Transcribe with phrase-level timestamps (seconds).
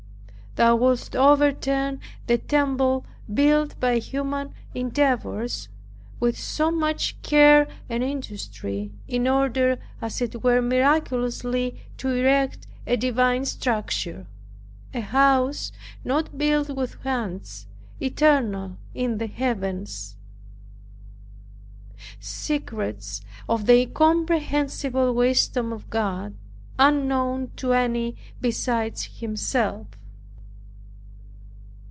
[0.55, 5.69] Thou wouldst overturn the temple built by human endeavors,
[6.19, 12.97] with so much care and industry, in order as it were miraculously to erect a
[12.97, 14.27] divine structure,
[14.93, 15.71] a house
[16.03, 17.67] not built with hands,
[18.01, 20.17] eternal in the Heavens.
[22.19, 26.33] Secrets of the incomprehensible wisdom of God,
[26.77, 29.87] unknown to any besides Himself!